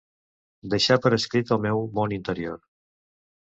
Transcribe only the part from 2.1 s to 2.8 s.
interior.